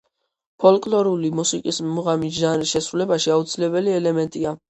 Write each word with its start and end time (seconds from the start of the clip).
ფოლკლორული 0.61 1.29
მუსიკის 1.39 1.81
მუღამის 1.91 2.39
ჟანრის 2.39 2.73
შესრულებაში 2.77 3.35
აუცილებელი 3.37 3.97
ელემენტია. 4.01 4.59